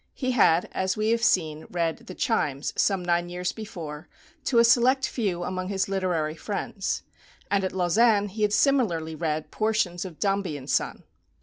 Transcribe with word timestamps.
He 0.15 0.31
had, 0.31 0.67
as 0.71 0.97
we 0.97 1.11
have 1.11 1.21
seen, 1.23 1.67
read 1.69 2.07
"The 2.07 2.15
Chimes" 2.15 2.73
some 2.75 3.05
nine 3.05 3.29
years 3.29 3.51
before, 3.51 4.07
to 4.45 4.57
a 4.57 4.63
select 4.63 5.07
few 5.07 5.43
among 5.43 5.67
his 5.67 5.87
literary 5.87 6.33
friends; 6.33 7.03
and 7.51 7.63
at 7.63 7.71
Lausanne 7.71 8.29
he 8.29 8.41
had 8.41 8.51
similarly 8.51 9.13
read 9.13 9.51
portions 9.51 10.03
of 10.03 10.19
"Dombey 10.19 10.57
and 10.57 10.67
Son." 10.67 11.03